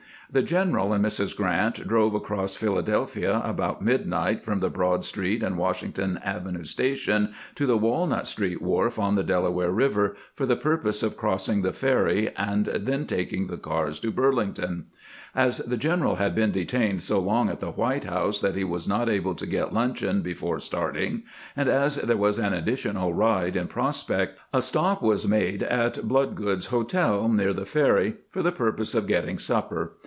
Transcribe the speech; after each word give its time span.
The 0.33 0.41
general 0.41 0.93
and 0.93 1.03
Mrs. 1.03 1.35
Grant 1.35 1.85
drove 1.85 2.13
across 2.15 2.55
Philadelphia 2.55 3.41
about 3.43 3.81
midnight 3.81 4.45
from 4.45 4.59
the 4.59 4.69
Broad 4.69 5.03
street 5.03 5.43
and 5.43 5.57
Washington 5.57 6.21
Avenue 6.23 6.63
station 6.63 7.33
to 7.55 7.65
the 7.65 7.75
Walnut 7.75 8.25
street 8.27 8.61
wharf 8.61 8.97
on 8.97 9.15
the 9.15 9.23
Dela 9.23 9.51
ware 9.51 9.73
Eiver, 9.73 10.15
for 10.33 10.45
the 10.45 10.55
purpose 10.55 11.03
of 11.03 11.17
crossing 11.17 11.63
the 11.63 11.73
ferry 11.73 12.29
and 12.37 12.67
then 12.67 13.05
taking 13.05 13.47
the 13.47 13.57
cars 13.57 13.99
to 13.99 14.09
Burlington. 14.09 14.85
As 15.35 15.57
the 15.57 15.75
general 15.75 16.15
had 16.15 16.33
been 16.33 16.51
detained 16.51 17.01
so 17.01 17.19
long 17.19 17.49
at 17.49 17.59
the 17.59 17.71
White 17.71 18.05
House 18.05 18.39
that 18.39 18.55
he 18.55 18.63
was 18.63 18.87
not 18.87 19.09
able 19.09 19.35
to 19.35 19.45
get 19.45 19.73
luncheon 19.73 20.21
before 20.21 20.59
starting, 20.59 21.23
and 21.57 21.67
as 21.67 21.97
there 21.97 22.15
was 22.15 22.39
an 22.39 22.53
additional 22.53 23.13
ride 23.13 23.57
in 23.57 23.67
prospect, 23.67 24.39
a 24.53 24.61
stop 24.61 25.01
was 25.03 25.27
made 25.27 25.61
at 25.61 26.07
Bloodgood's 26.07 26.67
Hotel, 26.67 27.27
near 27.27 27.51
the 27.51 27.65
ferry, 27.65 28.15
for 28.29 28.41
the 28.41 28.53
purpose 28.53 28.95
of 28.95 29.07
getting 29.07 29.37
supper. 29.37 29.97